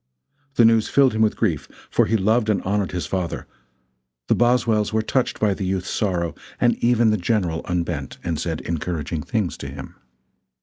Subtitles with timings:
[0.55, 3.45] The news filled him with grief, for he loved and honored his father;
[4.29, 8.61] the Boswells were touched by the youth's sorrow, and even the General unbent and said
[8.61, 9.93] encouraging things to him.